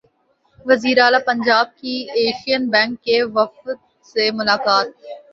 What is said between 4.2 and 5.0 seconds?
ملاقات